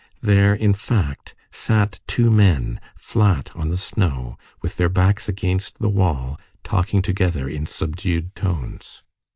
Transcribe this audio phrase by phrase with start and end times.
[0.23, 5.89] There, in fact, sat two men, flat on the snow, with their backs against the
[5.89, 9.03] wall, talking together in subdued tones.